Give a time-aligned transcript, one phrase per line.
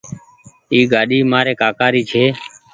[0.71, 2.25] اي گآڏي مآر ڪآڪآ ري ڇي